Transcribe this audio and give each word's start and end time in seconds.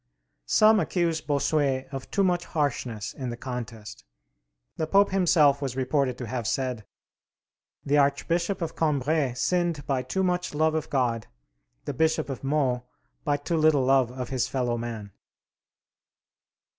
Some 0.47 0.79
accuse 0.79 1.21
Bossuet 1.21 1.87
of 1.91 2.09
too 2.09 2.23
much 2.23 2.45
harshness 2.45 3.13
in 3.13 3.29
the 3.29 3.37
contest. 3.37 4.03
The 4.77 4.87
Pope 4.87 5.11
himself 5.11 5.61
was 5.61 5.75
reported 5.75 6.17
to 6.17 6.25
have 6.25 6.47
said, 6.47 6.85
"The 7.85 7.99
Archbishop 7.99 8.63
of 8.63 8.75
Cambrai 8.75 9.33
sinned 9.35 9.85
by 9.85 10.01
too 10.01 10.23
much 10.23 10.55
love 10.55 10.73
of 10.73 10.89
God, 10.89 11.27
the 11.85 11.93
Bishop 11.93 12.31
of 12.31 12.43
Meaux 12.43 12.83
by 13.23 13.37
too 13.37 13.57
little 13.57 13.85
love 13.85 14.09
of 14.09 14.29
his 14.29 14.47
fellow 14.47 14.75
man." 14.75 15.11